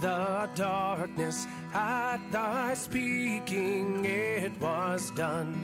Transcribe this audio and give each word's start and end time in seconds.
the 0.00 0.48
darkness, 0.54 1.46
at 1.74 2.18
thy 2.30 2.72
speaking 2.74 4.04
it 4.04 4.58
was 4.58 5.10
done. 5.10 5.54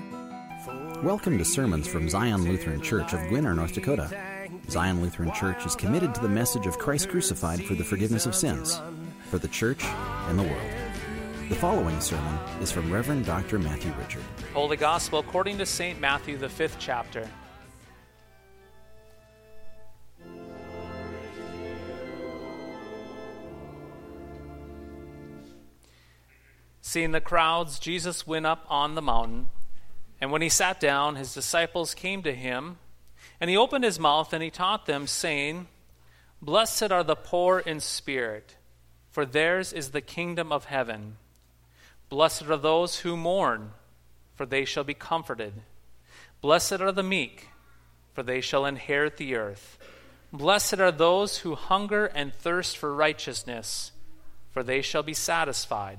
Welcome 1.03 1.39
to 1.39 1.45
sermons 1.45 1.89
from 1.89 2.09
Zion 2.11 2.45
Lutheran 2.45 2.83
Church 2.83 3.15
of 3.15 3.21
Gwinner, 3.29 3.55
North 3.55 3.73
Dakota. 3.73 4.11
Zion 4.69 5.01
Lutheran 5.01 5.33
Church 5.33 5.65
is 5.65 5.75
committed 5.75 6.15
to 6.15 6.21
the 6.21 6.29
message 6.29 6.67
of 6.67 6.79
Christ 6.79 7.09
crucified 7.09 7.65
for 7.65 7.75
the 7.75 7.85
forgiveness 7.85 8.27
of 8.27 8.35
sins, 8.35 8.79
for 9.31 9.39
the 9.39 9.49
church 9.49 9.85
and 9.85 10.39
the 10.39 10.43
world. 10.43 10.73
The 11.49 11.55
following 11.55 11.99
sermon 12.01 12.35
is 12.61 12.71
from 12.71 12.93
Reverend 12.93 13.25
Dr. 13.25 13.59
Matthew 13.59 13.93
Richard. 13.99 14.23
Holy 14.53 14.77
Gospel 14.77 15.21
according 15.21 15.57
to 15.59 15.67
St. 15.67 15.99
Matthew, 15.99 16.37
the 16.37 16.49
fifth 16.49 16.77
chapter. 16.79 17.27
Seeing 26.97 27.13
the 27.13 27.21
crowds, 27.21 27.79
Jesus 27.79 28.27
went 28.27 28.47
up 28.47 28.65
on 28.71 28.95
the 28.95 29.03
mountain. 29.03 29.49
And 30.19 30.33
when 30.33 30.41
he 30.41 30.49
sat 30.49 30.81
down, 30.81 31.17
his 31.17 31.35
disciples 31.35 31.93
came 31.93 32.23
to 32.23 32.35
him. 32.35 32.79
And 33.39 33.51
he 33.51 33.57
opened 33.59 33.85
his 33.85 34.01
mouth 34.01 34.33
and 34.33 34.43
he 34.43 34.49
taught 34.49 34.87
them, 34.87 35.07
saying, 35.07 35.69
Blessed 36.41 36.91
are 36.91 37.05
the 37.05 37.15
poor 37.15 37.59
in 37.59 37.81
spirit, 37.81 38.57
for 39.11 39.27
theirs 39.27 39.75
is 39.75 39.91
the 39.91 40.01
kingdom 40.01 40.51
of 40.51 40.65
heaven. 40.65 41.19
Blessed 42.09 42.45
are 42.45 42.57
those 42.57 43.01
who 43.01 43.15
mourn, 43.15 43.73
for 44.35 44.47
they 44.47 44.65
shall 44.65 44.83
be 44.83 44.95
comforted. 44.95 45.53
Blessed 46.41 46.81
are 46.81 46.93
the 46.93 47.03
meek, 47.03 47.49
for 48.15 48.23
they 48.23 48.41
shall 48.41 48.65
inherit 48.65 49.19
the 49.19 49.35
earth. 49.35 49.77
Blessed 50.33 50.81
are 50.81 50.93
those 50.93 51.41
who 51.41 51.57
hunger 51.57 52.07
and 52.07 52.33
thirst 52.33 52.79
for 52.79 52.95
righteousness, 52.95 53.93
for 54.51 54.63
they 54.63 54.81
shall 54.81 55.03
be 55.03 55.13
satisfied. 55.13 55.99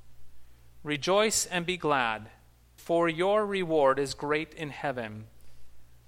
Rejoice 0.83 1.45
and 1.45 1.65
be 1.65 1.77
glad, 1.77 2.29
for 2.75 3.07
your 3.07 3.45
reward 3.45 3.99
is 3.99 4.13
great 4.13 4.53
in 4.53 4.69
heaven. 4.69 5.25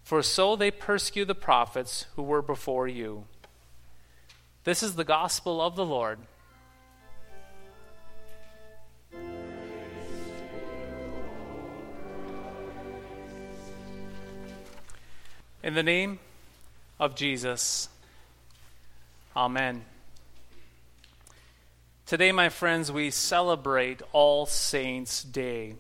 For 0.04 0.24
so 0.24 0.56
they 0.56 0.72
persecute 0.72 1.26
the 1.26 1.36
prophets 1.36 2.08
who 2.16 2.24
were 2.24 2.42
before 2.42 2.88
you. 2.88 3.26
This 4.64 4.82
is 4.82 4.96
the 4.96 5.04
gospel 5.04 5.62
of 5.62 5.76
the 5.76 5.86
Lord. 5.86 6.20
In 15.62 15.76
the 15.76 15.84
name 15.84 16.20
of 17.00 17.16
Jesus, 17.16 17.88
Amen. 19.36 19.86
Today, 22.14 22.32
my 22.32 22.50
friends, 22.50 22.92
we 22.92 23.10
celebrate 23.10 24.04
All 24.12 24.46
Saints' 24.46 25.24
Day. 25.24 25.78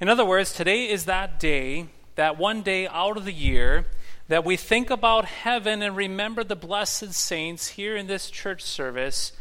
In 0.00 0.08
other 0.08 0.24
words, 0.24 0.52
today 0.52 0.88
is 0.88 1.06
that 1.06 1.40
day, 1.40 1.88
that 2.14 2.38
one 2.38 2.62
day 2.62 2.86
out 2.86 3.16
of 3.16 3.24
the 3.24 3.32
year, 3.32 3.86
that 4.28 4.44
we 4.44 4.56
think 4.56 4.88
about 4.88 5.24
heaven 5.24 5.82
and 5.82 5.96
remember 5.96 6.44
the 6.44 6.54
blessed 6.54 7.12
saints 7.12 7.70
here 7.70 7.96
in 7.96 8.06
this 8.06 8.30
church 8.30 8.62
service 8.62 9.32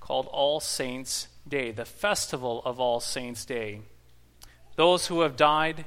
called 0.00 0.26
All 0.28 0.58
Saints' 0.58 1.28
Day, 1.46 1.70
the 1.70 1.84
festival 1.84 2.62
of 2.64 2.80
All 2.80 2.98
Saints' 2.98 3.44
Day. 3.44 3.82
Those 4.76 5.08
who 5.08 5.20
have 5.20 5.36
died 5.36 5.84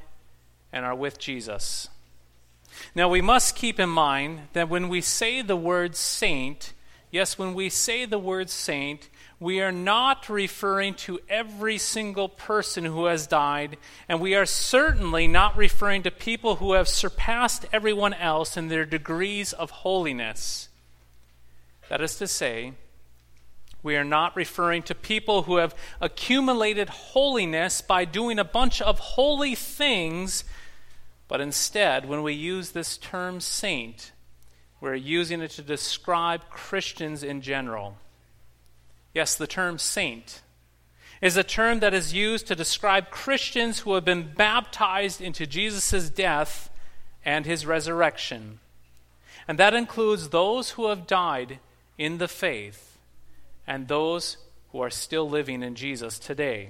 and 0.72 0.86
are 0.86 0.94
with 0.94 1.18
Jesus. 1.18 1.90
Now, 2.94 3.10
we 3.10 3.22
must 3.22 3.56
keep 3.56 3.80
in 3.80 3.90
mind 3.90 4.42
that 4.54 4.70
when 4.70 4.90
we 4.90 5.02
say 5.02 5.42
the 5.42 5.56
word 5.56 5.96
saint, 5.96 6.74
yes, 7.12 7.38
when 7.38 7.54
we 7.54 7.70
say 7.70 8.06
the 8.06 8.20
word 8.20 8.50
saint, 8.50 9.10
we 9.40 9.62
are 9.62 9.72
not 9.72 10.28
referring 10.28 10.94
to 10.94 11.20
every 11.30 11.78
single 11.78 12.28
person 12.28 12.84
who 12.86 13.06
has 13.06 13.26
died, 13.26 13.78
and 14.08 14.20
we 14.20 14.36
are 14.36 14.46
certainly 14.46 15.28
not 15.28 15.56
referring 15.56 16.04
to 16.04 16.12
people 16.12 16.56
who 16.56 16.74
have 16.74 16.88
surpassed 16.88 17.66
everyone 17.72 18.14
else 18.14 18.58
in 18.58 18.68
their 18.68 18.86
degrees 18.86 19.54
of 19.54 19.70
holiness. 19.70 20.68
That 21.88 22.02
is 22.02 22.18
to 22.18 22.28
say, 22.28 22.74
we 23.82 23.96
are 23.96 24.04
not 24.04 24.36
referring 24.36 24.84
to 24.84 24.96
people 24.96 25.44
who 25.44 25.58
have 25.58 25.74
accumulated 26.02 26.90
holiness 26.90 27.82
by 27.82 28.04
doing 28.04 28.38
a 28.38 28.44
bunch 28.44 28.82
of 28.82 29.00
holy 29.00 29.56
things, 29.56 30.44
but 31.30 31.40
instead, 31.40 32.08
when 32.08 32.24
we 32.24 32.34
use 32.34 32.72
this 32.72 32.98
term 32.98 33.40
saint, 33.40 34.12
we're 34.82 34.96
using 34.96 35.42
it 35.42 35.52
to 35.52 35.62
describe 35.62 36.50
Christians 36.50 37.24
in 37.24 37.42
general. 37.42 37.98
Yes, 39.14 39.36
the 39.36 39.48
term 39.48 39.78
saint 39.78 40.42
is 41.22 41.36
a 41.36 41.44
term 41.44 41.80
that 41.80 41.94
is 41.94 42.14
used 42.14 42.48
to 42.48 42.56
describe 42.56 43.10
Christians 43.10 43.80
who 43.80 43.94
have 43.96 44.06
been 44.06 44.32
baptized 44.36 45.20
into 45.20 45.46
Jesus' 45.46 46.10
death 46.10 46.70
and 47.26 47.46
his 47.46 47.66
resurrection. 47.66 48.60
And 49.48 49.58
that 49.60 49.74
includes 49.74 50.30
those 50.30 50.72
who 50.72 50.88
have 50.88 51.08
died 51.08 51.60
in 51.98 52.20
the 52.20 52.28
faith 52.28 52.98
and 53.68 53.88
those 53.88 54.38
who 54.72 54.80
are 54.82 54.90
still 54.90 55.30
living 55.30 55.62
in 55.62 55.76
Jesus 55.76 56.20
today. 56.20 56.70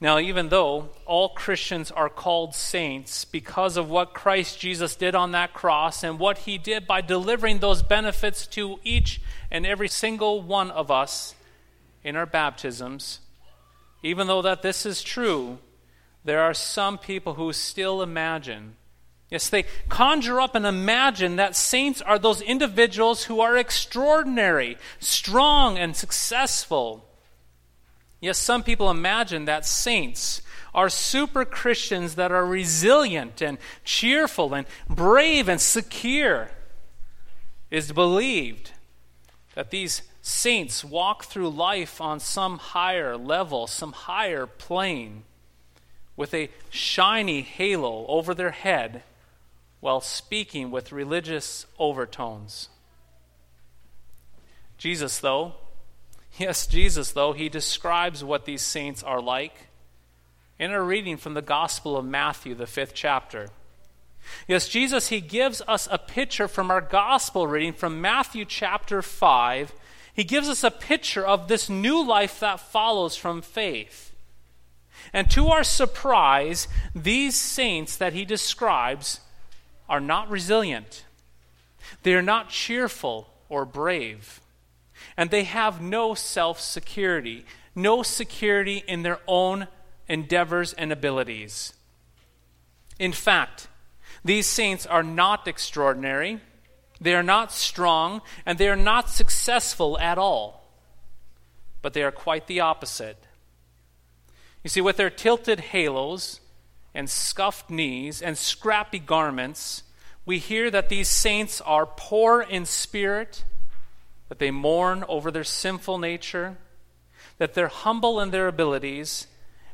Now, 0.00 0.18
even 0.18 0.50
though 0.50 0.90
all 1.06 1.30
Christians 1.30 1.90
are 1.90 2.10
called 2.10 2.54
saints 2.54 3.24
because 3.24 3.76
of 3.78 3.88
what 3.88 4.12
Christ 4.12 4.60
Jesus 4.60 4.94
did 4.94 5.14
on 5.14 5.32
that 5.32 5.54
cross 5.54 6.04
and 6.04 6.18
what 6.18 6.38
he 6.38 6.58
did 6.58 6.86
by 6.86 7.00
delivering 7.00 7.58
those 7.58 7.82
benefits 7.82 8.46
to 8.48 8.78
each 8.84 9.22
and 9.50 9.64
every 9.64 9.88
single 9.88 10.42
one 10.42 10.70
of 10.70 10.90
us 10.90 11.34
in 12.04 12.14
our 12.14 12.26
baptisms, 12.26 13.20
even 14.02 14.26
though 14.26 14.42
that 14.42 14.62
this 14.62 14.84
is 14.84 15.02
true, 15.02 15.58
there 16.24 16.42
are 16.42 16.54
some 16.54 16.98
people 16.98 17.34
who 17.34 17.52
still 17.52 18.02
imagine 18.02 18.76
Yes, 19.30 19.48
they 19.48 19.64
conjure 19.88 20.40
up 20.40 20.54
and 20.54 20.64
imagine 20.64 21.36
that 21.36 21.56
saints 21.56 22.00
are 22.00 22.18
those 22.18 22.40
individuals 22.40 23.24
who 23.24 23.40
are 23.40 23.56
extraordinary, 23.56 24.78
strong, 25.00 25.78
and 25.78 25.96
successful. 25.96 27.05
Yes, 28.20 28.38
some 28.38 28.62
people 28.62 28.90
imagine 28.90 29.44
that 29.44 29.66
saints 29.66 30.42
are 30.74 30.88
super 30.88 31.44
Christians 31.44 32.14
that 32.16 32.32
are 32.32 32.44
resilient 32.44 33.40
and 33.40 33.58
cheerful 33.84 34.54
and 34.54 34.66
brave 34.88 35.48
and 35.48 35.60
secure. 35.60 36.50
It 37.70 37.78
is 37.78 37.92
believed 37.92 38.72
that 39.54 39.70
these 39.70 40.02
saints 40.22 40.84
walk 40.84 41.24
through 41.24 41.50
life 41.50 42.00
on 42.00 42.20
some 42.20 42.58
higher 42.58 43.16
level, 43.16 43.66
some 43.66 43.92
higher 43.92 44.46
plane, 44.46 45.24
with 46.16 46.34
a 46.34 46.50
shiny 46.70 47.42
halo 47.42 48.06
over 48.06 48.34
their 48.34 48.50
head 48.50 49.02
while 49.80 50.00
speaking 50.00 50.70
with 50.70 50.92
religious 50.92 51.66
overtones. 51.78 52.68
Jesus, 54.78 55.18
though, 55.18 55.54
Yes, 56.38 56.66
Jesus, 56.66 57.12
though, 57.12 57.32
he 57.32 57.48
describes 57.48 58.22
what 58.22 58.44
these 58.44 58.60
saints 58.60 59.02
are 59.02 59.22
like 59.22 59.54
in 60.58 60.70
a 60.70 60.82
reading 60.82 61.16
from 61.16 61.34
the 61.34 61.42
Gospel 61.42 61.96
of 61.96 62.04
Matthew, 62.04 62.54
the 62.54 62.66
fifth 62.66 62.92
chapter. 62.94 63.48
Yes, 64.46 64.68
Jesus, 64.68 65.08
he 65.08 65.20
gives 65.20 65.62
us 65.66 65.88
a 65.90 65.98
picture 65.98 66.48
from 66.48 66.70
our 66.70 66.80
Gospel 66.82 67.46
reading 67.46 67.72
from 67.72 68.00
Matthew 68.00 68.44
chapter 68.44 69.00
5. 69.00 69.72
He 70.12 70.24
gives 70.24 70.48
us 70.48 70.62
a 70.62 70.70
picture 70.70 71.24
of 71.24 71.48
this 71.48 71.70
new 71.70 72.06
life 72.06 72.40
that 72.40 72.60
follows 72.60 73.16
from 73.16 73.40
faith. 73.40 74.14
And 75.12 75.30
to 75.30 75.48
our 75.48 75.64
surprise, 75.64 76.68
these 76.94 77.34
saints 77.34 77.96
that 77.96 78.12
he 78.12 78.24
describes 78.24 79.20
are 79.88 80.00
not 80.00 80.28
resilient, 80.28 81.04
they 82.02 82.14
are 82.14 82.22
not 82.22 82.50
cheerful 82.50 83.28
or 83.48 83.64
brave 83.64 84.40
and 85.16 85.30
they 85.30 85.44
have 85.44 85.80
no 85.80 86.14
self 86.14 86.60
security, 86.60 87.44
no 87.74 88.02
security 88.02 88.82
in 88.86 89.02
their 89.02 89.20
own 89.26 89.68
endeavors 90.08 90.72
and 90.74 90.92
abilities. 90.92 91.72
In 92.98 93.12
fact, 93.12 93.68
these 94.24 94.46
saints 94.46 94.86
are 94.86 95.02
not 95.02 95.46
extraordinary, 95.46 96.40
they 97.00 97.14
are 97.14 97.22
not 97.22 97.52
strong, 97.52 98.22
and 98.44 98.58
they 98.58 98.68
are 98.68 98.76
not 98.76 99.10
successful 99.10 99.98
at 99.98 100.18
all. 100.18 100.62
but 101.82 101.92
they 101.92 102.02
are 102.02 102.10
quite 102.10 102.48
the 102.48 102.58
opposite. 102.58 103.16
You 104.64 104.70
see, 104.70 104.80
with 104.80 104.96
their 104.96 105.10
tilted 105.10 105.60
halos 105.60 106.40
and 106.92 107.08
scuffed 107.08 107.70
knees 107.70 108.20
and 108.20 108.36
scrappy 108.36 108.98
garments, 108.98 109.84
we 110.24 110.40
hear 110.40 110.68
that 110.72 110.88
these 110.88 111.06
saints 111.08 111.60
are 111.60 111.86
poor 111.86 112.42
in 112.42 112.66
spirit, 112.66 113.44
that 114.28 114.38
they 114.38 114.50
mourn 114.50 115.04
over 115.08 115.30
their 115.30 115.44
sinful 115.44 115.98
nature, 115.98 116.56
that 117.38 117.54
they're 117.54 117.68
humble 117.68 118.20
in 118.20 118.30
their 118.30 118.48
abilities, 118.48 119.26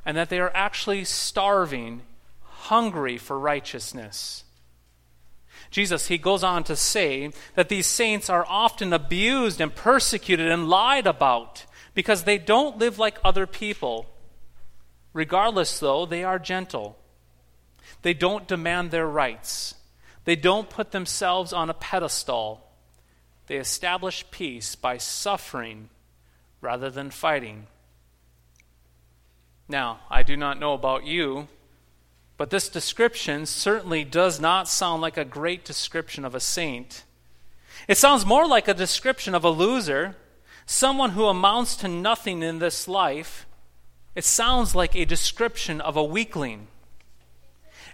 and 0.05 0.17
that 0.17 0.29
they 0.29 0.41
are 0.41 0.53
actually 0.55 1.05
starving, 1.05 2.03
hungry 2.43 3.17
for 3.17 3.39
righteousness. 3.39 4.45
Jesus, 5.71 6.09
he 6.09 6.19
goes 6.19 6.45
on 6.45 6.65
to 6.65 6.77
say 6.77 7.31
that 7.55 7.71
these 7.71 7.87
saints 7.87 8.29
are 8.29 8.45
often 8.47 8.93
abused 8.93 9.61
and 9.61 9.75
persecuted 9.75 10.51
and 10.51 10.69
lied 10.69 11.07
about 11.07 11.65
because 11.95 12.25
they 12.25 12.37
don't 12.37 12.79
live 12.79 12.99
like 12.99 13.19
other 13.25 13.47
people. 13.47 14.07
Regardless, 15.15 15.79
though, 15.79 16.05
they 16.05 16.25
are 16.25 16.39
gentle. 16.39 16.99
They 18.03 18.13
don't 18.13 18.49
demand 18.49 18.91
their 18.91 19.07
rights. 19.07 19.75
They 20.25 20.37
don't 20.37 20.69
put 20.69 20.91
themselves 20.91 21.53
on 21.53 21.71
a 21.71 21.75
pedestal. 21.75 22.67
They 23.47 23.57
establish 23.57 24.25
peace 24.31 24.75
by 24.75 24.99
suffering 24.99 25.89
rather 26.61 26.91
than 26.91 27.11
fighting. 27.11 27.67
Now, 29.69 30.01
I 30.11 30.23
do 30.23 30.37
not 30.37 30.61
know 30.61 30.75
about 30.75 31.05
you, 31.05 31.49
but 32.37 32.51
this 32.51 32.69
description 32.69 33.47
certainly 33.47 34.05
does 34.05 34.41
not 34.41 34.69
sound 34.69 35.03
like 35.03 35.17
a 35.17 35.25
great 35.25 35.65
description 35.65 36.25
of 36.25 36.35
a 36.35 36.41
saint. 36.41 37.05
It 37.89 37.99
sounds 37.99 38.27
more 38.27 38.47
like 38.47 38.69
a 38.69 38.75
description 38.75 39.35
of 39.35 39.45
a 39.45 39.51
loser, 39.51 40.17
someone 40.67 41.11
who 41.11 41.27
amounts 41.27 41.77
to 41.77 41.89
nothing 41.89 42.43
in 42.43 42.59
this 42.59 42.87
life. 42.87 43.47
It 44.15 44.25
sounds 44.25 44.75
like 44.75 44.95
a 44.95 45.05
description 45.05 45.81
of 45.81 45.97
a 45.97 46.05
weakling. 46.05 46.69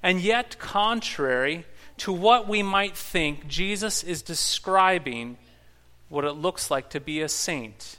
And 0.03 0.21
yet, 0.21 0.59
contrary 0.59 1.65
to 1.99 2.13
what 2.13 2.49
we 2.49 2.63
might 2.63 2.97
think, 2.97 3.47
Jesus 3.47 4.03
is 4.03 4.23
describing 4.23 5.37
what 6.09 6.25
it 6.25 6.33
looks 6.33 6.71
like 6.71 6.91
to 6.91 7.01
be 7.01 7.21
a 7.21 7.29
saint. 7.29 7.99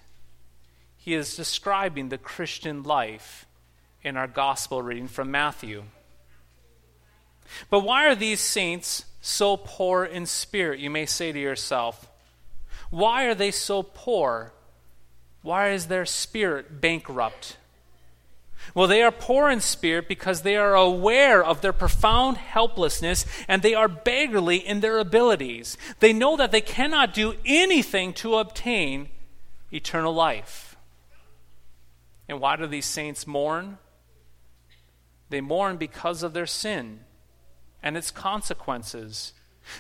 He 0.97 1.13
is 1.13 1.35
describing 1.35 2.09
the 2.09 2.17
Christian 2.17 2.83
life 2.83 3.45
in 4.03 4.17
our 4.17 4.27
gospel 4.27 4.81
reading 4.81 5.07
from 5.07 5.31
Matthew. 5.31 5.83
But 7.69 7.81
why 7.81 8.07
are 8.07 8.15
these 8.15 8.39
saints 8.39 9.05
so 9.21 9.57
poor 9.57 10.05
in 10.05 10.25
spirit? 10.25 10.79
You 10.79 10.89
may 10.89 11.05
say 11.05 11.31
to 11.31 11.39
yourself, 11.39 12.09
why 12.89 13.25
are 13.25 13.35
they 13.35 13.51
so 13.51 13.83
poor? 13.83 14.53
Why 15.41 15.69
is 15.69 15.87
their 15.87 16.05
spirit 16.05 16.81
bankrupt? 16.81 17.57
Well, 18.75 18.87
they 18.87 19.01
are 19.01 19.11
poor 19.11 19.49
in 19.49 19.61
spirit 19.61 20.07
because 20.07 20.41
they 20.41 20.55
are 20.55 20.75
aware 20.75 21.43
of 21.43 21.61
their 21.61 21.73
profound 21.73 22.37
helplessness 22.37 23.25
and 23.47 23.61
they 23.61 23.73
are 23.73 23.87
beggarly 23.87 24.57
in 24.57 24.81
their 24.81 24.99
abilities. 24.99 25.77
They 25.99 26.13
know 26.13 26.37
that 26.37 26.51
they 26.51 26.61
cannot 26.61 27.13
do 27.13 27.35
anything 27.45 28.13
to 28.13 28.35
obtain 28.35 29.09
eternal 29.71 30.13
life. 30.13 30.77
And 32.27 32.39
why 32.39 32.55
do 32.55 32.67
these 32.67 32.85
saints 32.85 33.25
mourn? 33.25 33.79
They 35.29 35.41
mourn 35.41 35.77
because 35.77 36.21
of 36.23 36.33
their 36.33 36.45
sin 36.45 37.01
and 37.81 37.97
its 37.97 38.11
consequences. 38.11 39.33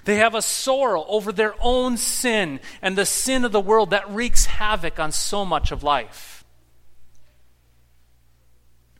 They 0.05 0.17
have 0.17 0.35
a 0.35 0.41
sorrow 0.41 1.05
over 1.07 1.31
their 1.31 1.55
own 1.59 1.97
sin 1.97 2.59
and 2.81 2.95
the 2.95 3.05
sin 3.05 3.45
of 3.45 3.51
the 3.51 3.61
world 3.61 3.91
that 3.91 4.09
wreaks 4.09 4.45
havoc 4.45 4.99
on 4.99 5.11
so 5.11 5.45
much 5.45 5.71
of 5.71 5.83
life. 5.83 6.38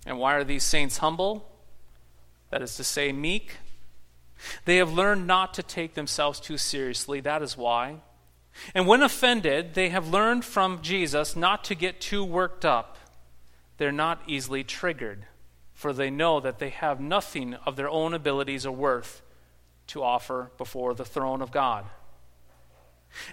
And 0.06 0.18
why 0.18 0.36
are 0.36 0.44
these 0.44 0.64
saints 0.64 0.98
humble? 0.98 1.50
That 2.50 2.62
is 2.62 2.76
to 2.78 2.84
say, 2.84 3.12
meek. 3.12 3.58
They 4.66 4.78
have 4.78 4.94
learned 4.94 5.28
not 5.28 5.54
to 5.56 5.64
take 5.64 5.94
themselves 5.94 6.40
too 6.40 6.58
seriously. 6.58 7.20
That 7.20 7.42
is 7.42 7.58
why. 7.58 7.98
And 8.74 8.88
when 8.88 9.02
offended, 9.02 9.74
they 9.74 9.90
have 9.90 10.08
learned 10.10 10.46
from 10.46 10.82
Jesus 10.82 11.36
not 11.36 11.64
to 11.66 11.76
get 11.76 12.02
too 12.02 12.24
worked 12.24 12.66
up. 12.66 12.98
They're 13.78 13.92
not 13.92 14.22
easily 14.28 14.64
triggered 14.64 15.26
for 15.80 15.94
they 15.94 16.10
know 16.10 16.42
that 16.42 16.60
they 16.60 16.72
have 16.72 17.00
nothing 17.00 17.54
of 17.66 17.78
their 17.78 17.88
own 17.88 18.14
abilities 18.14 18.66
or 18.66 18.76
worth 18.76 19.22
to 19.88 20.04
offer 20.04 20.52
before 20.58 20.94
the 20.94 21.06
throne 21.06 21.42
of 21.42 21.52
God. 21.52 21.86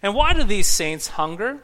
And 0.01 0.15
why 0.15 0.33
do 0.33 0.45
these 0.45 0.69
saints 0.69 1.09
hunger? 1.09 1.59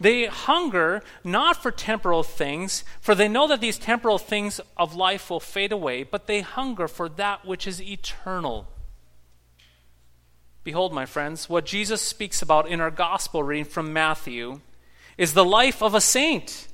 They 0.00 0.26
hunger 0.26 1.02
not 1.22 1.62
for 1.62 1.70
temporal 1.70 2.22
things, 2.22 2.84
for 3.00 3.14
they 3.14 3.28
know 3.28 3.46
that 3.48 3.60
these 3.60 3.78
temporal 3.78 4.18
things 4.18 4.60
of 4.76 4.94
life 4.94 5.30
will 5.30 5.40
fade 5.40 5.72
away, 5.72 6.02
but 6.02 6.26
they 6.26 6.40
hunger 6.40 6.88
for 6.88 7.08
that 7.10 7.44
which 7.44 7.66
is 7.66 7.82
eternal. 7.82 8.68
Behold, 10.64 10.92
my 10.92 11.06
friends, 11.06 11.48
what 11.48 11.64
Jesus 11.64 12.02
speaks 12.02 12.42
about 12.42 12.68
in 12.68 12.80
our 12.80 12.90
gospel 12.90 13.42
reading 13.42 13.64
from 13.64 13.92
Matthew 13.92 14.60
is 15.16 15.32
the 15.32 15.44
life 15.44 15.82
of 15.82 15.94
a 15.94 16.00
saint. 16.00 16.66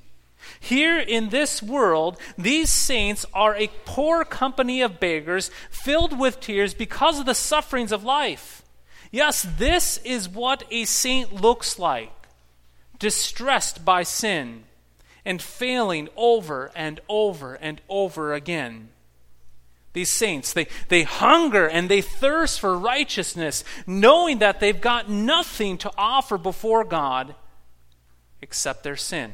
Here 0.58 0.98
in 0.98 1.28
this 1.28 1.62
world, 1.62 2.18
these 2.38 2.70
saints 2.70 3.26
are 3.34 3.54
a 3.54 3.70
poor 3.84 4.24
company 4.24 4.80
of 4.80 4.98
beggars 4.98 5.50
filled 5.70 6.18
with 6.18 6.40
tears 6.40 6.74
because 6.74 7.20
of 7.20 7.26
the 7.26 7.34
sufferings 7.34 7.92
of 7.92 8.02
life. 8.02 8.62
Yes, 9.10 9.46
this 9.58 9.98
is 9.98 10.28
what 10.28 10.64
a 10.70 10.84
saint 10.86 11.32
looks 11.32 11.78
like 11.78 12.21
distressed 13.02 13.84
by 13.84 14.04
sin 14.04 14.62
and 15.24 15.42
failing 15.42 16.08
over 16.16 16.70
and 16.72 17.00
over 17.08 17.54
and 17.54 17.80
over 17.88 18.32
again. 18.32 18.90
These 19.92 20.08
saints, 20.08 20.52
they, 20.52 20.68
they 20.88 21.02
hunger 21.02 21.66
and 21.66 21.88
they 21.88 22.00
thirst 22.00 22.60
for 22.60 22.78
righteousness, 22.78 23.64
knowing 23.88 24.38
that 24.38 24.60
they've 24.60 24.80
got 24.80 25.10
nothing 25.10 25.78
to 25.78 25.90
offer 25.98 26.38
before 26.38 26.84
God 26.84 27.34
except 28.40 28.84
their 28.84 28.94
sin. 28.94 29.32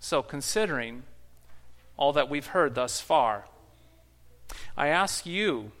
So, 0.00 0.22
considering 0.22 1.02
all 1.98 2.14
that 2.14 2.30
we've 2.30 2.46
heard 2.46 2.74
thus 2.74 3.02
far, 3.02 3.44
I 4.78 4.88
ask 4.88 5.26
you, 5.26 5.72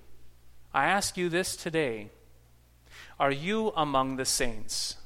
I 0.74 0.84
ask 0.88 1.16
you 1.16 1.30
this 1.30 1.56
today 1.56 2.10
are 3.18 3.32
you 3.32 3.72
among 3.74 4.16
the 4.16 4.26
saints? 4.26 4.96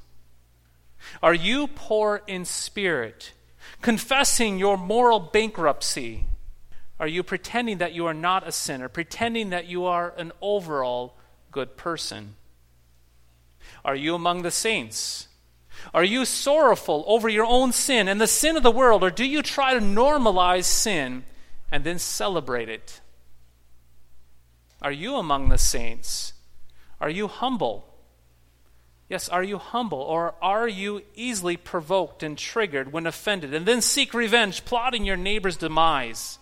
Are 1.21 1.33
you 1.33 1.67
poor 1.67 2.21
in 2.27 2.45
spirit, 2.45 3.33
confessing 3.81 4.57
your 4.57 4.77
moral 4.77 5.19
bankruptcy? 5.19 6.25
Are 6.99 7.07
you 7.07 7.23
pretending 7.23 7.77
that 7.77 7.93
you 7.93 8.05
are 8.05 8.13
not 8.13 8.47
a 8.47 8.51
sinner, 8.51 8.89
pretending 8.89 9.51
that 9.51 9.67
you 9.67 9.85
are 9.85 10.13
an 10.17 10.31
overall 10.41 11.15
good 11.51 11.77
person? 11.77 12.35
Are 13.85 13.95
you 13.95 14.15
among 14.15 14.41
the 14.41 14.51
saints? 14.51 15.27
Are 15.93 16.03
you 16.03 16.25
sorrowful 16.25 17.03
over 17.07 17.29
your 17.29 17.45
own 17.45 17.71
sin 17.71 18.07
and 18.07 18.19
the 18.19 18.27
sin 18.27 18.57
of 18.57 18.63
the 18.63 18.71
world, 18.71 19.03
or 19.03 19.11
do 19.11 19.25
you 19.25 19.41
try 19.41 19.73
to 19.73 19.79
normalize 19.79 20.65
sin 20.65 21.23
and 21.71 21.83
then 21.83 21.99
celebrate 21.99 22.69
it? 22.69 23.01
Are 24.81 24.91
you 24.91 25.15
among 25.15 25.49
the 25.49 25.57
saints? 25.57 26.33
Are 26.99 27.09
you 27.09 27.27
humble? 27.27 27.87
Yes, 29.09 29.29
are 29.29 29.43
you 29.43 29.57
humble, 29.57 30.01
or 30.01 30.35
are 30.41 30.67
you 30.67 31.01
easily 31.15 31.55
provoked 31.55 32.23
and 32.23 32.37
triggered 32.37 32.91
when 32.91 33.07
offended, 33.07 33.53
and 33.53 33.65
then 33.65 33.81
seek 33.81 34.13
revenge, 34.13 34.65
plotting 34.65 35.05
your 35.05 35.15
neighbor's 35.15 35.57
demise? 35.57 36.39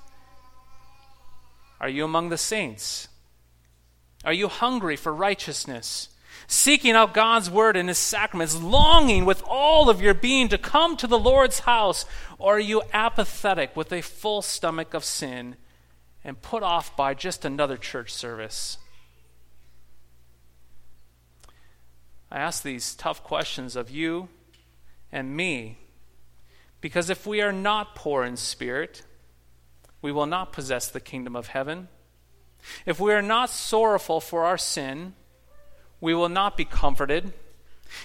Are 1.79 1.89
you 1.89 2.05
among 2.05 2.29
the 2.29 2.37
saints? 2.37 3.07
Are 4.23 4.33
you 4.33 4.47
hungry 4.47 4.95
for 4.95 5.13
righteousness? 5.13 6.09
seeking 6.47 6.91
out 6.91 7.13
God's 7.13 7.49
word 7.49 7.75
and 7.77 7.89
his 7.89 7.97
sacraments, 7.97 8.55
longing 8.55 9.25
with 9.25 9.43
all 9.47 9.89
of 9.89 10.01
your 10.01 10.13
being 10.13 10.49
to 10.49 10.57
come 10.57 10.97
to 10.97 11.07
the 11.07 11.19
Lord's 11.19 11.59
house? 11.59 12.05
Or 12.37 12.57
are 12.57 12.59
you 12.59 12.83
apathetic 12.93 13.75
with 13.75 13.91
a 13.91 14.01
full 14.01 14.41
stomach 14.41 14.93
of 14.93 15.03
sin 15.03 15.55
and 16.23 16.41
put 16.41 16.63
off 16.63 16.95
by 16.95 17.13
just 17.13 17.45
another 17.45 17.77
church 17.77 18.13
service? 18.13 18.77
I 22.35 22.39
ask 22.39 22.63
these 22.63 22.95
tough 22.95 23.23
questions 23.23 23.77
of 23.77 23.89
you 23.89 24.27
and 25.09 25.37
me 25.37 25.77
because 26.81 27.09
if 27.09 27.25
we 27.25 27.39
are 27.39 27.53
not 27.53 27.95
poor 27.95 28.25
in 28.25 28.35
spirit, 28.35 29.03
we 30.01 30.11
will 30.11 30.25
not 30.25 30.51
possess 30.51 30.89
the 30.89 30.99
kingdom 30.99 31.37
of 31.37 31.47
heaven. 31.47 31.87
If 32.85 32.99
we 32.99 33.13
are 33.13 33.21
not 33.21 33.51
sorrowful 33.51 34.19
for 34.19 34.43
our 34.43 34.57
sin, 34.57 35.13
we 36.01 36.13
will 36.13 36.27
not 36.27 36.57
be 36.57 36.65
comforted. 36.65 37.31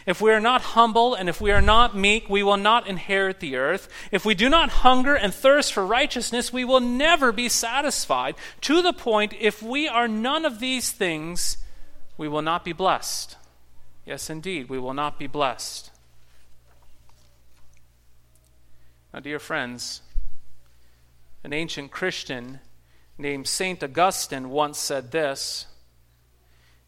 If 0.06 0.20
we 0.20 0.30
are 0.30 0.38
not 0.38 0.60
humble 0.60 1.16
and 1.16 1.28
if 1.28 1.40
we 1.40 1.50
are 1.50 1.60
not 1.60 1.96
meek, 1.96 2.30
we 2.30 2.44
will 2.44 2.56
not 2.56 2.86
inherit 2.86 3.40
the 3.40 3.56
earth. 3.56 3.88
If 4.12 4.24
we 4.24 4.36
do 4.36 4.48
not 4.48 4.70
hunger 4.70 5.16
and 5.16 5.34
thirst 5.34 5.72
for 5.72 5.84
righteousness, 5.84 6.52
we 6.52 6.64
will 6.64 6.78
never 6.78 7.32
be 7.32 7.48
satisfied. 7.48 8.36
To 8.60 8.80
the 8.80 8.92
point, 8.92 9.34
if 9.40 9.60
we 9.60 9.88
are 9.88 10.06
none 10.06 10.44
of 10.44 10.60
these 10.60 10.92
things, 10.92 11.56
we 12.16 12.28
will 12.28 12.42
not 12.42 12.64
be 12.64 12.72
blessed. 12.72 13.36
Yes, 14.04 14.30
indeed, 14.30 14.68
we 14.68 14.78
will 14.78 14.94
not 14.94 15.18
be 15.18 15.26
blessed. 15.26 15.90
Now, 19.12 19.20
dear 19.20 19.38
friends, 19.38 20.02
an 21.42 21.52
ancient 21.52 21.90
Christian 21.90 22.60
named 23.18 23.46
St. 23.46 23.82
Augustine 23.82 24.50
once 24.50 24.78
said 24.78 25.10
this. 25.10 25.66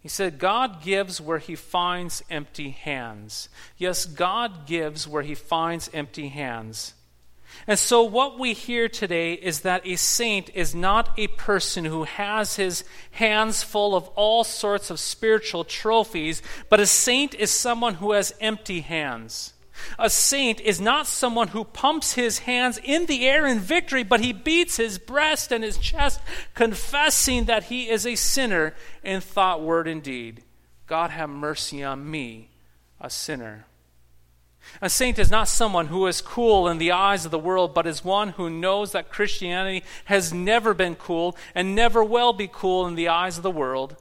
He 0.01 0.09
said, 0.09 0.39
God 0.39 0.83
gives 0.83 1.21
where 1.21 1.39
he 1.39 1.55
finds 1.55 2.25
empty 2.29 2.71
hands. 2.71 3.49
Yes, 3.77 4.05
God 4.05 4.67
gives 4.67 5.07
where 5.07 5.23
he 5.23 5.35
finds 5.35 5.91
empty 5.93 6.29
hands. 6.29 6.95
And 7.67 7.79
so, 7.79 8.03
what 8.03 8.39
we 8.39 8.55
hear 8.55 8.89
today 8.89 9.35
is 9.35 9.61
that 9.61 9.87
a 9.87 9.97
saint 9.97 10.51
is 10.55 10.75
not 10.75 11.11
a 11.17 11.29
person 11.29 11.85
who 11.85 12.05
has 12.05 12.57
his 12.57 12.85
hands 13.13 13.63
full 13.63 13.95
of 13.95 14.09
all 14.09 14.43
sorts 14.43 14.91
of 14.91 14.99
spiritual 14.99 15.65
trophies, 15.65 16.43
but 16.69 16.81
a 16.81 16.87
saint 16.87 17.35
is 17.35 17.51
someone 17.51 17.95
who 17.95 18.13
has 18.13 18.35
empty 18.41 18.81
hands. 18.81 19.53
A 19.99 20.11
saint 20.11 20.61
is 20.61 20.81
not 20.81 21.07
someone 21.07 21.49
who 21.49 21.65
pumps 21.65 22.13
his 22.13 22.41
hands 22.41 22.79
in 22.83 23.07
the 23.07 23.27
air 23.27 23.47
in 23.47 23.59
victory, 23.59 24.03
but 24.03 24.21
he 24.21 24.33
beats 24.33 24.77
his 24.77 24.99
breast 24.99 25.53
and 25.53 25.65
his 25.65 25.79
chest, 25.79 26.21
confessing 26.55 27.47
that 27.47 27.65
he 27.65 27.89
is 27.89 28.07
a 28.07 28.15
sinner 28.15 28.75
in 29.03 29.21
thought, 29.21 29.63
word, 29.63 29.89
and 29.89 30.03
deed. 30.03 30.43
God 30.87 31.11
have 31.11 31.31
mercy 31.31 31.83
on 31.83 32.11
me, 32.11 32.51
a 33.01 33.11
sinner. 33.11 33.67
A 34.81 34.89
saint 34.91 35.19
is 35.19 35.31
not 35.31 35.49
someone 35.49 35.87
who 35.87 36.07
is 36.07 36.21
cool 36.21 36.69
in 36.69 36.79
the 36.79 36.93
eyes 36.93 37.25
of 37.25 37.31
the 37.31 37.39
world, 37.39 37.75
but 37.75 37.87
is 37.87 38.05
one 38.05 38.31
who 38.31 38.49
knows 38.49 38.93
that 38.93 39.11
Christianity 39.11 39.85
has 40.07 40.33
never 40.33 40.75
been 40.75 40.95
cool 40.95 41.37
and 41.55 41.75
never 41.75 42.03
will 42.03 42.33
be 42.33 42.49
cool 42.51 42.87
in 42.87 42.95
the 42.95 43.09
eyes 43.09 43.37
of 43.37 43.43
the 43.43 43.51
world. 43.51 43.97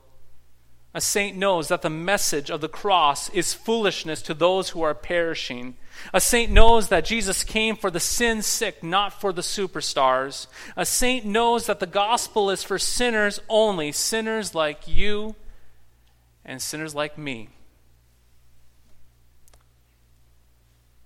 A 0.93 0.99
saint 0.99 1.37
knows 1.37 1.69
that 1.69 1.83
the 1.83 1.89
message 1.89 2.51
of 2.51 2.59
the 2.59 2.67
cross 2.67 3.29
is 3.29 3.53
foolishness 3.53 4.21
to 4.23 4.33
those 4.33 4.69
who 4.69 4.81
are 4.81 4.93
perishing. 4.93 5.75
A 6.13 6.19
saint 6.19 6.51
knows 6.51 6.89
that 6.89 7.05
Jesus 7.05 7.45
came 7.45 7.77
for 7.77 7.89
the 7.89 7.99
sin 7.99 8.41
sick, 8.41 8.83
not 8.83 9.19
for 9.19 9.31
the 9.31 9.41
superstars. 9.41 10.47
A 10.75 10.85
saint 10.85 11.25
knows 11.25 11.65
that 11.67 11.79
the 11.79 11.85
gospel 11.85 12.49
is 12.49 12.63
for 12.63 12.77
sinners 12.77 13.39
only, 13.47 13.93
sinners 13.93 14.53
like 14.53 14.85
you 14.85 15.35
and 16.43 16.61
sinners 16.61 16.93
like 16.93 17.17
me. 17.17 17.49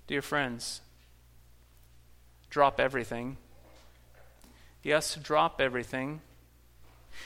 Dear 0.07 0.21
friends, 0.21 0.81
drop 2.49 2.79
everything. 2.79 3.37
Yes, 4.83 5.15
drop 5.15 5.59
everything. 5.59 6.21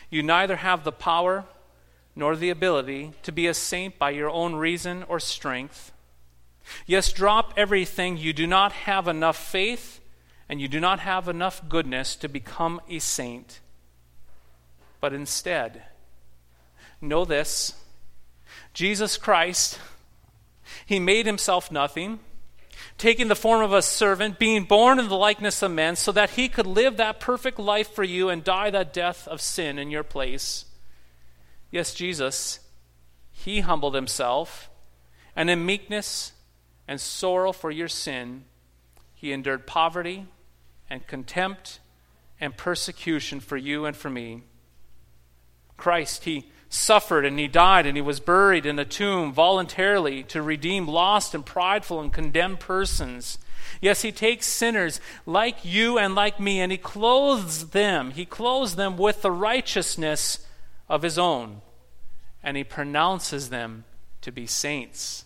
You 0.10 0.24
neither 0.24 0.58
have 0.58 0.84
the 0.84 0.94
power 0.94 1.44
nor 2.16 2.36
the 2.36 2.50
ability 2.50 3.12
to 3.24 3.32
be 3.32 3.48
a 3.48 3.54
saint 3.54 4.00
by 4.00 4.12
your 4.12 4.30
own 4.30 4.56
reason 4.56 5.04
or 5.10 5.20
strength. 5.20 5.92
Yes, 6.86 7.12
drop 7.12 7.54
everything. 7.58 8.18
You 8.18 8.32
do 8.32 8.48
not 8.48 8.72
have 8.72 9.08
enough 9.08 9.38
faith 9.38 10.00
and 10.48 10.62
you 10.62 10.68
do 10.68 10.80
not 10.80 11.00
have 11.00 11.28
enough 11.28 11.68
goodness 11.68 12.16
to 12.16 12.30
become 12.30 12.80
a 12.90 13.00
saint. 13.00 13.60
But 15.02 15.14
instead, 15.14 15.84
know 17.02 17.26
this 17.26 17.76
Jesus 18.74 19.18
Christ, 19.18 19.80
He 20.86 21.00
made 21.00 21.26
Himself 21.26 21.72
nothing 21.72 22.20
taking 23.00 23.30
the 23.30 23.36
form 23.36 23.64
of 23.64 23.74
a 23.74 23.82
servant, 23.82 24.38
being 24.38 24.66
born 24.66 25.00
in 25.00 25.08
the 25.08 25.16
likeness 25.16 25.64
of 25.64 25.72
men, 25.72 25.96
so 25.96 26.12
that 26.12 26.32
he 26.32 26.48
could 26.48 26.68
live 26.68 26.98
that 26.98 27.20
perfect 27.20 27.58
life 27.58 27.90
for 27.90 28.04
you 28.04 28.30
and 28.30 28.44
die 28.44 28.70
that 28.70 28.94
death 28.94 29.28
of 29.28 29.42
sin 29.42 29.80
in 29.80 29.90
your 29.90 30.04
place. 30.04 30.66
Yes, 31.72 31.94
Jesus, 31.94 32.60
he 33.32 33.62
humbled 33.62 33.96
himself, 33.96 34.70
and 35.36 35.50
in 35.50 35.66
meekness 35.66 36.34
and 36.88 37.00
sorrow 37.00 37.52
for 37.52 37.72
your 37.72 37.88
sin, 37.88 38.44
he 39.16 39.32
endured 39.32 39.66
poverty 39.66 40.28
and 40.90 41.08
contempt 41.08 41.80
and 42.40 42.56
persecution 42.56 43.40
for 43.40 43.58
you 43.58 43.86
and 43.86 43.96
for 43.96 44.10
me. 44.10 44.44
Christ, 45.78 46.26
he 46.26 46.50
suffered 46.70 47.26
and 47.26 47.40
he 47.40 47.48
died 47.48 47.88
and 47.88 47.98
he 47.98 48.02
was 48.02 48.20
buried 48.20 48.66
in 48.66 48.78
a 48.78 48.86
tomb 48.86 49.34
voluntarily 49.34 50.24
to 50.24 50.42
redeem 50.42 50.88
lost 50.88 51.34
and 51.34 51.46
prideful 51.46 52.00
and 52.00 52.14
condemned 52.14 52.60
persons. 52.60 53.40
Yes, 53.82 54.04
he 54.04 54.12
takes 54.12 54.46
sinners 54.46 55.02
like 55.26 55.66
you 55.66 55.98
and 55.98 56.14
like 56.14 56.40
me 56.40 56.62
and 56.62 56.72
he 56.72 56.78
clothes 56.78 57.70
them. 57.70 58.12
He 58.12 58.26
clothes 58.26 58.76
them 58.76 58.98
with 58.98 59.24
the 59.24 59.32
righteousness 59.32 60.46
of 60.88 61.02
his 61.02 61.18
own 61.18 61.62
and 62.44 62.56
he 62.56 62.64
pronounces 62.64 63.50
them 63.50 63.84
to 64.22 64.32
be 64.32 64.46
saints. 64.46 65.26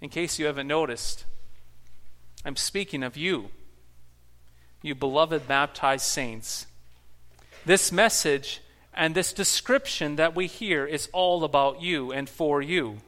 In 0.00 0.08
case 0.08 0.38
you 0.38 0.46
haven't 0.46 0.68
noticed, 0.68 1.24
I'm 2.44 2.56
speaking 2.56 3.02
of 3.02 3.16
you, 3.16 3.50
you 4.82 4.94
beloved 4.94 5.48
baptized 5.48 6.04
saints. 6.04 6.66
This 7.66 7.90
message 7.90 8.60
and 8.98 9.14
this 9.14 9.32
description 9.32 10.16
that 10.16 10.34
we 10.34 10.48
hear 10.48 10.84
is 10.84 11.08
all 11.12 11.44
about 11.44 11.80
you 11.80 12.12
and 12.12 12.28
for 12.28 12.60
you. 12.60 12.98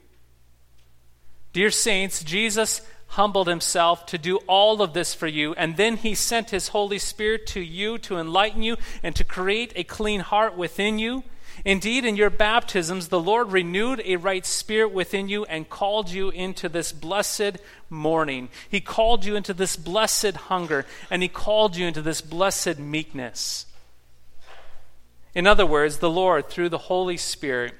Dear 1.52 1.72
saints, 1.72 2.22
Jesus 2.22 2.80
humbled 3.08 3.48
himself 3.48 4.06
to 4.06 4.16
do 4.16 4.36
all 4.46 4.82
of 4.82 4.94
this 4.94 5.14
for 5.14 5.26
you, 5.26 5.52
and 5.54 5.76
then 5.76 5.96
he 5.96 6.14
sent 6.14 6.50
his 6.50 6.68
Holy 6.68 6.98
Spirit 6.98 7.44
to 7.48 7.60
you 7.60 7.98
to 7.98 8.18
enlighten 8.18 8.62
you 8.62 8.76
and 9.02 9.16
to 9.16 9.24
create 9.24 9.72
a 9.74 9.82
clean 9.82 10.20
heart 10.20 10.56
within 10.56 11.00
you. 11.00 11.24
Indeed, 11.64 12.04
in 12.04 12.14
your 12.14 12.30
baptisms, 12.30 13.08
the 13.08 13.20
Lord 13.20 13.50
renewed 13.50 14.00
a 14.04 14.14
right 14.14 14.46
spirit 14.46 14.92
within 14.92 15.28
you 15.28 15.44
and 15.46 15.68
called 15.68 16.08
you 16.08 16.30
into 16.30 16.68
this 16.68 16.92
blessed 16.92 17.58
mourning. 17.90 18.48
He 18.70 18.80
called 18.80 19.24
you 19.24 19.34
into 19.34 19.52
this 19.52 19.74
blessed 19.74 20.36
hunger, 20.36 20.86
and 21.10 21.20
He 21.20 21.28
called 21.28 21.74
you 21.74 21.86
into 21.88 22.00
this 22.00 22.20
blessed 22.20 22.78
meekness. 22.78 23.66
In 25.34 25.46
other 25.46 25.66
words, 25.66 25.98
the 25.98 26.10
Lord, 26.10 26.48
through 26.48 26.70
the 26.70 26.78
Holy 26.78 27.16
Spirit, 27.16 27.74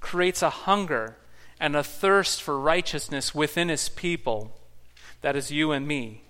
creates 0.00 0.42
a 0.42 0.50
hunger 0.50 1.16
and 1.58 1.74
a 1.74 1.82
thirst 1.82 2.42
for 2.42 2.58
righteousness 2.58 3.34
within 3.34 3.68
his 3.68 3.88
people. 3.88 4.58
That 5.22 5.36
is 5.36 5.50
you 5.50 5.72
and 5.72 5.88
me. 5.88 6.22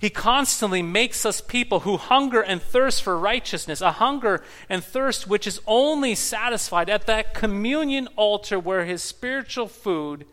He 0.00 0.10
constantly 0.10 0.82
makes 0.82 1.26
us 1.26 1.40
people 1.40 1.80
who 1.80 1.96
hunger 1.96 2.40
and 2.40 2.62
thirst 2.62 3.02
for 3.02 3.18
righteousness, 3.18 3.80
a 3.80 3.92
hunger 3.92 4.42
and 4.68 4.82
thirst 4.82 5.26
which 5.26 5.46
is 5.46 5.60
only 5.66 6.14
satisfied 6.14 6.88
at 6.88 7.06
that 7.06 7.34
communion 7.34 8.08
altar 8.16 8.58
where 8.58 8.84
his 8.84 9.02
spiritual 9.02 9.66
food 9.66 10.26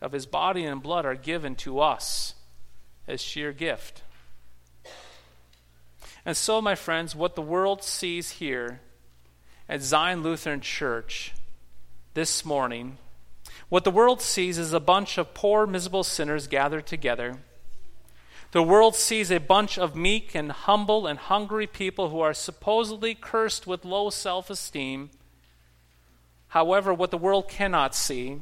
of 0.00 0.12
his 0.12 0.26
body 0.26 0.64
and 0.64 0.82
blood 0.82 1.04
are 1.04 1.14
given 1.14 1.54
to 1.56 1.80
us 1.80 2.34
as 3.06 3.20
sheer 3.20 3.52
gift. 3.52 4.02
And 6.24 6.36
so, 6.36 6.60
my 6.60 6.74
friends, 6.74 7.16
what 7.16 7.34
the 7.34 7.42
world 7.42 7.82
sees 7.82 8.32
here 8.32 8.80
at 9.70 9.82
Zion 9.82 10.24
Lutheran 10.24 10.60
Church 10.60 11.32
this 12.14 12.44
morning, 12.44 12.98
what 13.68 13.84
the 13.84 13.90
world 13.92 14.20
sees 14.20 14.58
is 14.58 14.72
a 14.72 14.80
bunch 14.80 15.16
of 15.16 15.32
poor, 15.32 15.64
miserable 15.64 16.02
sinners 16.02 16.48
gathered 16.48 16.88
together. 16.88 17.36
The 18.50 18.64
world 18.64 18.96
sees 18.96 19.30
a 19.30 19.38
bunch 19.38 19.78
of 19.78 19.94
meek 19.94 20.34
and 20.34 20.50
humble 20.50 21.06
and 21.06 21.20
hungry 21.20 21.68
people 21.68 22.08
who 22.08 22.18
are 22.18 22.34
supposedly 22.34 23.14
cursed 23.14 23.64
with 23.64 23.84
low 23.84 24.10
self 24.10 24.50
esteem. 24.50 25.10
However, 26.48 26.92
what 26.92 27.12
the 27.12 27.16
world 27.16 27.48
cannot 27.48 27.94
see 27.94 28.40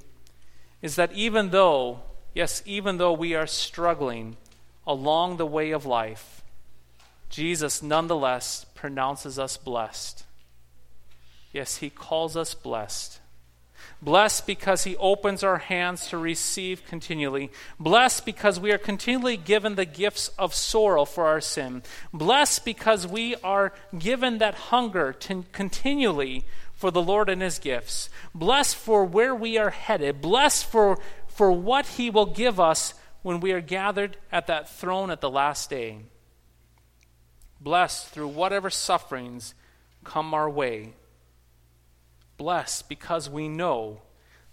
is 0.81 0.97
that 0.97 1.13
even 1.13 1.51
though, 1.51 2.01
yes, 2.35 2.63
even 2.65 2.97
though 2.97 3.13
we 3.13 3.35
are 3.35 3.47
struggling 3.47 4.39
along 4.87 5.37
the 5.37 5.47
way 5.47 5.73
of 5.73 5.85
life, 5.85 6.43
Jesus 7.29 7.83
nonetheless 7.83 8.65
pronounces 8.75 9.39
us 9.39 9.59
blessed. 9.59 10.25
Yes, 11.53 11.77
He 11.77 11.91
calls 11.91 12.37
us 12.37 12.55
blessed. 12.55 13.21
Blessed 14.01 14.47
because 14.47 14.85
He 14.85 14.97
opens 14.97 15.43
our 15.43 15.59
hands 15.59 16.09
to 16.09 16.19
receive 16.19 16.85
continually. 16.87 17.51
Blessed 17.81 18.25
because 18.25 18.61
we 18.61 18.71
are 18.71 18.79
continually 18.79 19.37
given 19.37 19.75
the 19.75 19.85
gifts 19.85 20.29
of 20.39 20.55
sorrow 20.55 21.05
for 21.05 21.27
our 21.27 21.41
sin. 21.41 21.83
Blessed 22.13 22.65
because 22.65 23.07
we 23.07 23.35
are 23.37 23.73
given 23.99 24.39
that 24.39 24.55
hunger 24.55 25.13
to 25.13 25.45
continually 25.53 26.45
for 26.75 26.91
the 26.91 27.03
Lord 27.03 27.29
and 27.29 27.43
His 27.43 27.59
gifts. 27.59 28.09
Blessed 28.35 28.77
for 28.77 29.05
where 29.05 29.35
we 29.35 29.59
are 29.59 29.71
headed. 29.71 30.21
Blessed 30.21 30.67
for, 30.67 30.99
for 31.27 31.51
what 31.51 31.87
He 31.87 32.11
will 32.11 32.27
give 32.27 32.61
us 32.61 32.95
when 33.23 33.41
we 33.41 33.53
are 33.53 33.61
gathered 33.61 34.17
at 34.31 34.47
that 34.47 34.69
throne 34.69 35.11
at 35.11 35.21
the 35.21 35.31
last 35.31 35.71
day. 35.71 35.99
Blessed 37.61 38.09
through 38.09 38.29
whatever 38.29 38.71
sufferings 38.71 39.55
come 40.05 40.33
our 40.33 40.49
way 40.49 40.93
blessed 42.39 42.89
because 42.89 43.29
we 43.29 43.49
know 43.49 44.01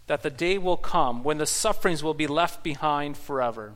that 0.08 0.24
the 0.24 0.30
day 0.30 0.58
will 0.58 0.78
come 0.78 1.24
when 1.24 1.38
the 1.38 1.46
sufferings 1.46 2.04
will 2.04 2.14
be 2.14 2.28
left 2.28 2.64
behind 2.64 3.18
forever. 3.18 3.76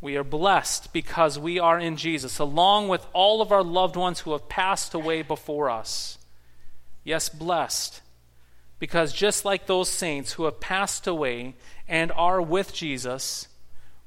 We 0.00 0.16
are 0.16 0.24
blessed 0.24 0.92
because 0.92 1.38
we 1.38 1.58
are 1.58 1.78
in 1.78 1.96
Jesus, 1.96 2.38
along 2.38 2.88
with 2.88 3.06
all 3.12 3.42
of 3.42 3.50
our 3.50 3.62
loved 3.62 3.96
ones 3.96 4.20
who 4.20 4.32
have 4.32 4.48
passed 4.48 4.94
away 4.94 5.22
before 5.22 5.68
us. 5.68 6.18
Yes, 7.04 7.28
blessed 7.28 8.02
because 8.82 9.12
just 9.12 9.44
like 9.44 9.66
those 9.66 9.88
saints 9.88 10.32
who 10.32 10.44
have 10.44 10.58
passed 10.58 11.06
away 11.06 11.54
and 11.86 12.10
are 12.16 12.42
with 12.42 12.74
Jesus, 12.74 13.46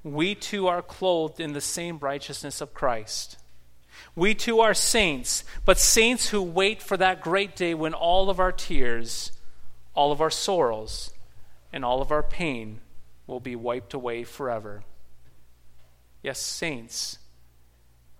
we 0.03 0.35
too 0.35 0.67
are 0.67 0.81
clothed 0.81 1.39
in 1.39 1.53
the 1.53 1.61
same 1.61 1.97
righteousness 1.97 2.59
of 2.59 2.73
Christ. 2.73 3.37
We 4.15 4.33
too 4.33 4.61
are 4.61 4.73
saints, 4.73 5.43
but 5.65 5.77
saints 5.77 6.29
who 6.29 6.41
wait 6.41 6.81
for 6.81 6.95
that 6.97 7.21
great 7.21 7.55
day 7.55 7.73
when 7.73 7.93
all 7.93 8.29
of 8.29 8.39
our 8.39 8.51
tears, 8.51 9.31
all 9.93 10.11
of 10.11 10.21
our 10.21 10.29
sorrows, 10.29 11.11
and 11.73 11.83
all 11.83 12.01
of 12.01 12.11
our 12.11 12.23
pain 12.23 12.79
will 13.27 13.41
be 13.41 13.55
wiped 13.55 13.93
away 13.93 14.23
forever. 14.23 14.83
Yes, 16.23 16.39
saints 16.39 17.19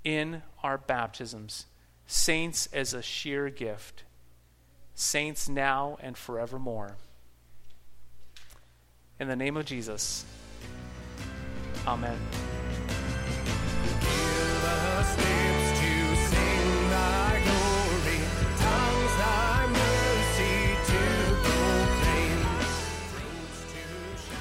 in 0.04 0.44
our 0.62 0.78
baptisms, 0.78 1.66
saints 2.06 2.68
as 2.74 2.94
a 2.94 3.02
sheer 3.02 3.50
gift, 3.50 4.04
saints 4.94 5.48
now 5.48 5.98
and 6.02 6.18
forevermore. 6.18 6.98
In 9.20 9.30
the 9.30 9.36
name 9.36 9.56
of 9.56 9.66
Jesus, 9.66 10.25
Amen. 11.88 12.18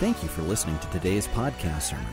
Thank 0.05 0.21
you 0.23 0.29
for 0.29 0.43
listening 0.43 0.79
to 0.81 0.91
today's 0.91 1.27
podcast 1.29 1.81
sermon. 1.81 2.05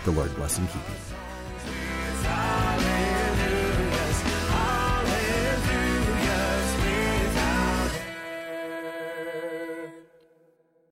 The 0.03 0.11
Lord 0.11 0.35
bless 0.35 0.57
and 0.57 0.67
keep 0.67 0.89
you. 0.89 0.95